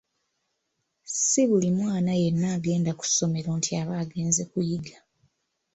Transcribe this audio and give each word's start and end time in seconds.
Si 1.25 1.41
buli 1.49 1.69
mwana 1.77 2.11
yenna 2.21 2.47
agenda 2.57 2.91
ku 2.99 3.05
ssomero 3.09 3.49
nti 3.59 3.71
aba 3.81 3.93
agenze 4.03 4.43
kuyiga. 4.51 4.97